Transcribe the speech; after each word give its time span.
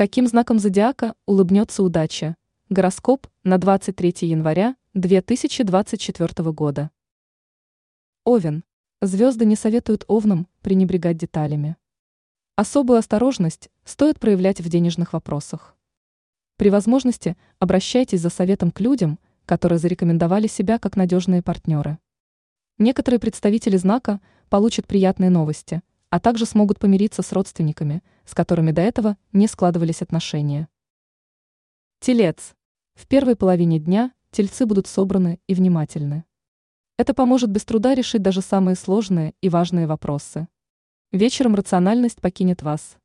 Каким 0.00 0.26
знаком 0.26 0.58
зодиака 0.58 1.14
улыбнется 1.26 1.82
удача? 1.82 2.34
Гороскоп 2.70 3.26
на 3.44 3.58
23 3.58 4.30
января 4.30 4.76
2024 4.94 6.52
года. 6.52 6.90
Овен. 8.24 8.64
Звезды 9.02 9.44
не 9.44 9.56
советуют 9.56 10.06
овнам 10.08 10.48
пренебрегать 10.62 11.18
деталями. 11.18 11.76
Особую 12.56 12.98
осторожность 12.98 13.68
стоит 13.84 14.18
проявлять 14.18 14.62
в 14.62 14.70
денежных 14.70 15.12
вопросах. 15.12 15.76
При 16.56 16.70
возможности 16.70 17.36
обращайтесь 17.58 18.22
за 18.22 18.30
советом 18.30 18.70
к 18.70 18.80
людям, 18.80 19.18
которые 19.44 19.78
зарекомендовали 19.78 20.46
себя 20.46 20.78
как 20.78 20.96
надежные 20.96 21.42
партнеры. 21.42 21.98
Некоторые 22.78 23.20
представители 23.20 23.76
знака 23.76 24.18
получат 24.48 24.86
приятные 24.86 25.28
новости, 25.28 25.82
а 26.10 26.20
также 26.20 26.44
смогут 26.44 26.78
помириться 26.78 27.22
с 27.22 27.32
родственниками, 27.32 28.02
с 28.24 28.34
которыми 28.34 28.72
до 28.72 28.82
этого 28.82 29.16
не 29.32 29.46
складывались 29.46 30.02
отношения. 30.02 30.68
Телец. 32.00 32.54
В 32.94 33.06
первой 33.06 33.36
половине 33.36 33.78
дня 33.78 34.12
тельцы 34.30 34.66
будут 34.66 34.86
собраны 34.86 35.40
и 35.46 35.54
внимательны. 35.54 36.24
Это 36.98 37.14
поможет 37.14 37.50
без 37.50 37.64
труда 37.64 37.94
решить 37.94 38.22
даже 38.22 38.42
самые 38.42 38.74
сложные 38.74 39.34
и 39.40 39.48
важные 39.48 39.86
вопросы. 39.86 40.48
Вечером 41.12 41.54
рациональность 41.54 42.20
покинет 42.20 42.62
вас. 42.62 42.98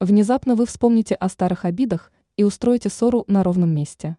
Внезапно 0.00 0.54
вы 0.54 0.64
вспомните 0.64 1.14
о 1.16 1.28
старых 1.28 1.64
обидах 1.64 2.12
и 2.36 2.44
устроите 2.44 2.88
ссору 2.88 3.24
на 3.26 3.42
ровном 3.42 3.74
месте. 3.74 4.16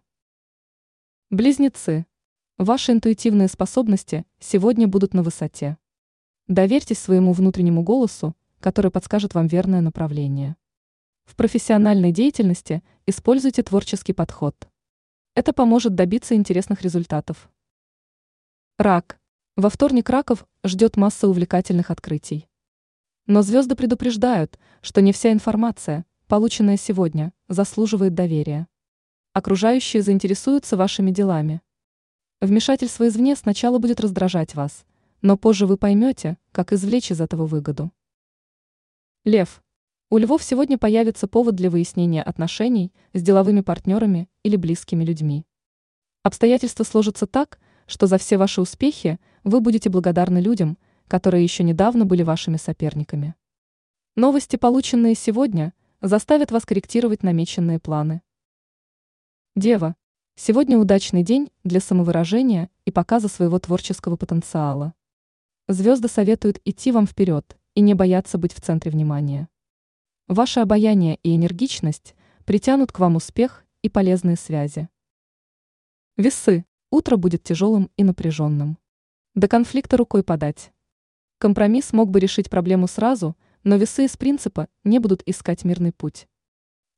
Близнецы. 1.30 2.06
Ваши 2.58 2.92
интуитивные 2.92 3.48
способности 3.48 4.26
сегодня 4.38 4.86
будут 4.86 5.14
на 5.14 5.22
высоте. 5.22 5.78
Доверьтесь 6.50 6.98
своему 6.98 7.32
внутреннему 7.32 7.84
голосу, 7.84 8.34
который 8.58 8.90
подскажет 8.90 9.34
вам 9.34 9.46
верное 9.46 9.80
направление. 9.80 10.56
В 11.24 11.36
профессиональной 11.36 12.10
деятельности 12.10 12.82
используйте 13.06 13.62
творческий 13.62 14.12
подход. 14.12 14.68
Это 15.36 15.52
поможет 15.52 15.94
добиться 15.94 16.34
интересных 16.34 16.82
результатов. 16.82 17.48
Рак. 18.78 19.20
Во 19.56 19.70
вторник 19.70 20.10
раков 20.10 20.44
ждет 20.64 20.96
масса 20.96 21.28
увлекательных 21.28 21.92
открытий. 21.92 22.48
Но 23.28 23.42
звезды 23.42 23.76
предупреждают, 23.76 24.58
что 24.80 25.00
не 25.00 25.12
вся 25.12 25.30
информация, 25.30 26.04
полученная 26.26 26.76
сегодня, 26.76 27.32
заслуживает 27.46 28.14
доверия. 28.14 28.66
Окружающие 29.34 30.02
заинтересуются 30.02 30.76
вашими 30.76 31.12
делами. 31.12 31.60
Вмешательство 32.40 33.06
извне 33.06 33.36
сначала 33.36 33.78
будет 33.78 34.00
раздражать 34.00 34.56
вас, 34.56 34.84
но 35.22 35.36
позже 35.36 35.66
вы 35.66 35.76
поймете, 35.76 36.38
как 36.52 36.72
извлечь 36.72 37.10
из 37.10 37.20
этого 37.20 37.46
выгоду. 37.46 37.92
Лев. 39.24 39.62
У 40.08 40.18
львов 40.18 40.42
сегодня 40.42 40.78
появится 40.78 41.28
повод 41.28 41.54
для 41.54 41.70
выяснения 41.70 42.22
отношений 42.22 42.92
с 43.12 43.22
деловыми 43.22 43.60
партнерами 43.60 44.28
или 44.42 44.56
близкими 44.56 45.04
людьми. 45.04 45.44
Обстоятельства 46.22 46.84
сложатся 46.84 47.26
так, 47.26 47.60
что 47.86 48.06
за 48.06 48.18
все 48.18 48.36
ваши 48.36 48.60
успехи 48.60 49.18
вы 49.44 49.60
будете 49.60 49.90
благодарны 49.90 50.38
людям, 50.38 50.78
которые 51.06 51.42
еще 51.42 51.62
недавно 51.64 52.06
были 52.06 52.22
вашими 52.22 52.56
соперниками. 52.56 53.34
Новости, 54.16 54.56
полученные 54.56 55.14
сегодня, 55.14 55.74
заставят 56.00 56.50
вас 56.50 56.64
корректировать 56.64 57.22
намеченные 57.22 57.78
планы. 57.78 58.22
Дева. 59.54 59.96
Сегодня 60.34 60.78
удачный 60.78 61.22
день 61.22 61.50
для 61.64 61.80
самовыражения 61.80 62.70
и 62.84 62.90
показа 62.90 63.28
своего 63.28 63.58
творческого 63.58 64.16
потенциала. 64.16 64.94
Звезды 65.72 66.08
советуют 66.08 66.60
идти 66.64 66.90
вам 66.90 67.06
вперед 67.06 67.56
и 67.76 67.80
не 67.80 67.94
бояться 67.94 68.38
быть 68.38 68.52
в 68.52 68.60
центре 68.60 68.90
внимания. 68.90 69.48
Ваше 70.26 70.58
обаяние 70.58 71.20
и 71.22 71.36
энергичность 71.36 72.16
притянут 72.44 72.90
к 72.90 72.98
вам 72.98 73.14
успех 73.14 73.64
и 73.80 73.88
полезные 73.88 74.34
связи. 74.34 74.88
Весы. 76.16 76.64
Утро 76.90 77.16
будет 77.16 77.44
тяжелым 77.44 77.88
и 77.96 78.02
напряженным. 78.02 78.78
До 79.36 79.46
конфликта 79.46 79.96
рукой 79.96 80.24
подать. 80.24 80.72
Компромисс 81.38 81.92
мог 81.92 82.10
бы 82.10 82.18
решить 82.18 82.50
проблему 82.50 82.88
сразу, 82.88 83.36
но 83.62 83.76
весы 83.76 84.06
из 84.06 84.16
принципа 84.16 84.66
не 84.82 84.98
будут 84.98 85.22
искать 85.24 85.62
мирный 85.62 85.92
путь. 85.92 86.26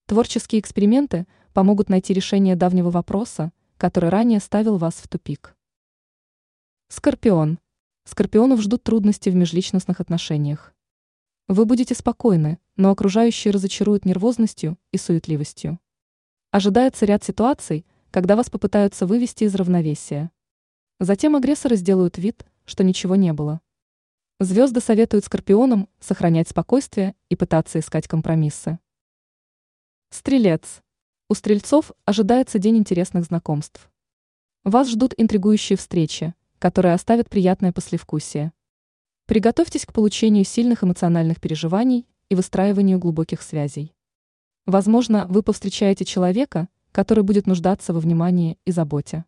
Творческие 0.06 0.62
эксперименты 0.62 1.26
помогут 1.52 1.91
найти 1.91 2.14
решение 2.14 2.56
давнего 2.56 2.91
вопроса, 2.91 3.52
который 3.76 4.08
ранее 4.08 4.41
ставил 4.41 4.78
вас 4.78 4.94
в 4.94 5.08
тупик. 5.08 5.58
Скорпион. 6.88 7.58
Скорпионов 8.04 8.60
ждут 8.60 8.82
трудности 8.82 9.30
в 9.30 9.34
межличностных 9.34 10.00
отношениях. 10.00 10.74
Вы 11.48 11.64
будете 11.64 11.94
спокойны, 11.94 12.58
но 12.76 12.90
окружающие 12.90 13.52
разочаруют 13.52 14.04
нервозностью 14.04 14.78
и 14.90 14.98
суетливостью. 14.98 15.78
Ожидается 16.50 17.06
ряд 17.06 17.22
ситуаций, 17.22 17.86
когда 18.10 18.36
вас 18.36 18.50
попытаются 18.50 19.06
вывести 19.06 19.44
из 19.44 19.54
равновесия. 19.54 20.30
Затем 21.00 21.36
агрессоры 21.36 21.76
сделают 21.76 22.18
вид, 22.18 22.44
что 22.64 22.84
ничего 22.84 23.16
не 23.16 23.32
было. 23.32 23.60
Звезды 24.41 24.80
советуют 24.80 25.24
скорпионам 25.24 25.88
сохранять 26.00 26.48
спокойствие 26.48 27.14
и 27.28 27.36
пытаться 27.36 27.78
искать 27.78 28.08
компромиссы. 28.08 28.78
Стрелец. 30.10 30.82
У 31.28 31.34
стрельцов 31.34 31.92
ожидается 32.04 32.58
день 32.58 32.76
интересных 32.76 33.24
знакомств. 33.24 33.91
Вас 34.64 34.88
ждут 34.91 35.14
интригующие 35.16 35.76
встречи, 35.76 36.34
которые 36.62 36.94
оставят 36.94 37.28
приятное 37.28 37.72
послевкусие. 37.72 38.52
Приготовьтесь 39.26 39.84
к 39.84 39.92
получению 39.92 40.44
сильных 40.44 40.84
эмоциональных 40.84 41.40
переживаний 41.40 42.06
и 42.28 42.36
выстраиванию 42.36 43.00
глубоких 43.00 43.42
связей. 43.42 43.96
Возможно, 44.64 45.26
вы 45.28 45.42
повстречаете 45.42 46.04
человека, 46.04 46.68
который 46.92 47.24
будет 47.24 47.48
нуждаться 47.48 47.92
во 47.92 47.98
внимании 47.98 48.60
и 48.64 48.70
заботе. 48.70 49.24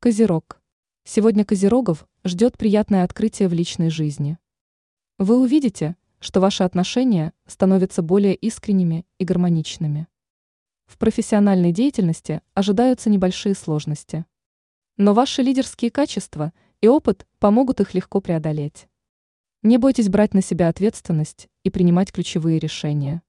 Козерог. 0.00 0.60
Сегодня 1.04 1.46
Козерогов 1.46 2.06
ждет 2.24 2.58
приятное 2.58 3.04
открытие 3.04 3.48
в 3.48 3.54
личной 3.54 3.88
жизни. 3.88 4.36
Вы 5.16 5.40
увидите, 5.40 5.96
что 6.20 6.40
ваши 6.40 6.62
отношения 6.62 7.32
становятся 7.46 8.02
более 8.02 8.34
искренними 8.34 9.06
и 9.16 9.24
гармоничными. 9.24 10.08
В 10.84 10.98
профессиональной 10.98 11.72
деятельности 11.72 12.42
ожидаются 12.52 13.08
небольшие 13.08 13.54
сложности. 13.54 14.26
Но 14.96 15.14
ваши 15.14 15.42
лидерские 15.42 15.90
качества 15.90 16.52
и 16.80 16.88
опыт 16.88 17.26
помогут 17.38 17.80
их 17.80 17.94
легко 17.94 18.20
преодолеть. 18.20 18.88
Не 19.62 19.78
бойтесь 19.78 20.08
брать 20.08 20.34
на 20.34 20.42
себя 20.42 20.68
ответственность 20.68 21.48
и 21.62 21.70
принимать 21.70 22.12
ключевые 22.12 22.58
решения. 22.58 23.22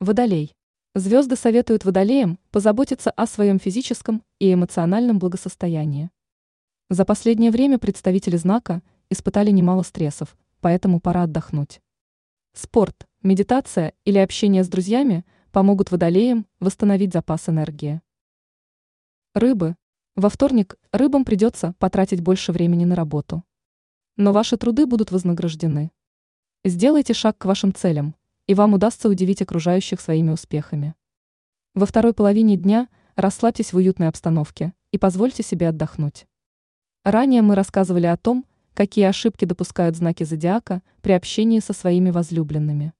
Водолей. 0.00 0.54
Звезды 0.94 1.36
советуют 1.36 1.84
водолеям 1.84 2.38
позаботиться 2.50 3.10
о 3.10 3.26
своем 3.26 3.58
физическом 3.58 4.22
и 4.38 4.52
эмоциональном 4.52 5.18
благосостоянии. 5.18 6.10
За 6.90 7.04
последнее 7.04 7.50
время 7.50 7.78
представители 7.78 8.36
знака 8.36 8.82
испытали 9.10 9.50
немало 9.50 9.82
стрессов, 9.82 10.36
поэтому 10.60 11.00
пора 11.00 11.24
отдохнуть. 11.24 11.80
Спорт, 12.52 13.06
медитация 13.22 13.94
или 14.04 14.18
общение 14.18 14.62
с 14.64 14.68
друзьями 14.68 15.24
помогут 15.50 15.90
водолеям 15.90 16.46
восстановить 16.60 17.12
запас 17.12 17.48
энергии. 17.48 18.00
Рыбы. 19.34 19.76
Во 20.16 20.28
вторник 20.28 20.76
рыбам 20.92 21.24
придется 21.24 21.74
потратить 21.80 22.20
больше 22.20 22.52
времени 22.52 22.84
на 22.84 22.94
работу. 22.94 23.42
Но 24.16 24.32
ваши 24.32 24.56
труды 24.56 24.86
будут 24.86 25.10
вознаграждены. 25.10 25.90
Сделайте 26.64 27.12
шаг 27.14 27.36
к 27.36 27.46
вашим 27.46 27.74
целям, 27.74 28.14
и 28.46 28.54
вам 28.54 28.74
удастся 28.74 29.08
удивить 29.08 29.42
окружающих 29.42 30.00
своими 30.00 30.30
успехами. 30.30 30.94
Во 31.74 31.84
второй 31.84 32.14
половине 32.14 32.56
дня 32.56 32.88
расслабьтесь 33.16 33.72
в 33.72 33.76
уютной 33.76 34.06
обстановке 34.06 34.72
и 34.92 34.98
позвольте 34.98 35.42
себе 35.42 35.70
отдохнуть. 35.70 36.28
Ранее 37.02 37.42
мы 37.42 37.56
рассказывали 37.56 38.06
о 38.06 38.16
том, 38.16 38.44
какие 38.72 39.06
ошибки 39.06 39.44
допускают 39.44 39.96
знаки 39.96 40.22
зодиака 40.22 40.82
при 41.02 41.10
общении 41.10 41.58
со 41.58 41.72
своими 41.72 42.10
возлюбленными. 42.10 42.92